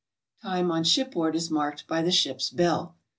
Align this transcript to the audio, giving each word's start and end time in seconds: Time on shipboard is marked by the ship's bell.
Time 0.41 0.71
on 0.71 0.83
shipboard 0.83 1.35
is 1.35 1.51
marked 1.51 1.85
by 1.85 2.01
the 2.01 2.09
ship's 2.11 2.49
bell. 2.49 2.95